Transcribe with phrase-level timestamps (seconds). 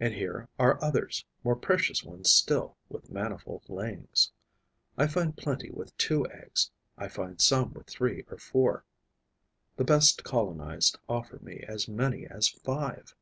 [0.00, 4.32] And here are others, more precious ones still, with manifold layings.
[4.96, 8.86] I find plenty with two eggs; I find some with three or four;
[9.76, 13.14] the best colonised offer me as many as five.